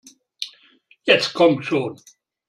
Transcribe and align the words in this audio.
Jetzt 1.03 1.35
komm 1.35 1.61
schon! 1.61 1.99